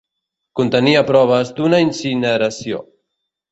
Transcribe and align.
Contenia 0.59 1.03
proves 1.09 1.53
d'una 1.61 1.83
incineració. 1.85 2.83